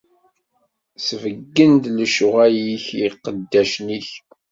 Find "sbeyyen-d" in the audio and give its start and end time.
1.05-1.83